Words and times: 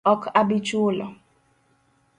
Ok 0.11 0.23
abi 0.39 0.57
chulo 0.67 1.05